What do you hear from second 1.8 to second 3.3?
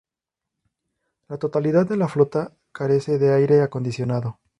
de la flota carece